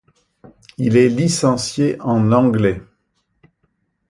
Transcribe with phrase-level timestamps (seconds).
[0.79, 2.81] Il est licencié en anglais.